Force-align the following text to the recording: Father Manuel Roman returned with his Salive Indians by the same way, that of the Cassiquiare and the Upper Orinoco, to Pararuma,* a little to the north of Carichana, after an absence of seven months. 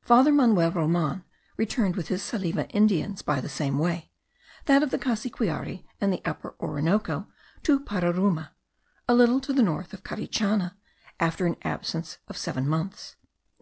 Father 0.00 0.32
Manuel 0.32 0.70
Roman 0.70 1.22
returned 1.58 1.96
with 1.96 2.08
his 2.08 2.22
Salive 2.22 2.64
Indians 2.70 3.20
by 3.20 3.42
the 3.42 3.48
same 3.50 3.76
way, 3.78 4.10
that 4.64 4.82
of 4.82 4.90
the 4.90 4.96
Cassiquiare 4.96 5.84
and 6.00 6.10
the 6.10 6.22
Upper 6.24 6.54
Orinoco, 6.58 7.26
to 7.64 7.80
Pararuma,* 7.80 8.52
a 9.06 9.12
little 9.14 9.38
to 9.40 9.52
the 9.52 9.62
north 9.62 9.92
of 9.92 10.02
Carichana, 10.02 10.76
after 11.20 11.44
an 11.46 11.56
absence 11.60 12.16
of 12.26 12.38
seven 12.38 12.66
months. 12.66 13.16